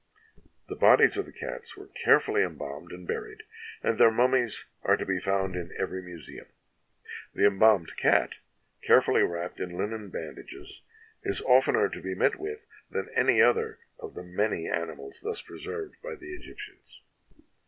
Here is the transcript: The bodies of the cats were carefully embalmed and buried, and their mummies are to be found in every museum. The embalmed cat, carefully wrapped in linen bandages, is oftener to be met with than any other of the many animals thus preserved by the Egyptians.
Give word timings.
The 0.67 0.75
bodies 0.75 1.15
of 1.15 1.27
the 1.27 1.31
cats 1.31 1.77
were 1.77 1.85
carefully 1.89 2.41
embalmed 2.41 2.91
and 2.91 3.07
buried, 3.07 3.43
and 3.83 3.99
their 3.99 4.09
mummies 4.09 4.65
are 4.81 4.97
to 4.97 5.05
be 5.05 5.19
found 5.19 5.55
in 5.55 5.75
every 5.77 6.01
museum. 6.01 6.47
The 7.35 7.45
embalmed 7.45 7.95
cat, 7.97 8.37
carefully 8.81 9.21
wrapped 9.21 9.59
in 9.59 9.77
linen 9.77 10.09
bandages, 10.09 10.81
is 11.21 11.39
oftener 11.43 11.87
to 11.87 12.01
be 12.01 12.15
met 12.15 12.37
with 12.39 12.65
than 12.89 13.09
any 13.15 13.43
other 13.43 13.77
of 13.99 14.15
the 14.15 14.23
many 14.23 14.67
animals 14.67 15.21
thus 15.21 15.39
preserved 15.43 15.93
by 16.01 16.15
the 16.15 16.33
Egyptians. 16.33 17.01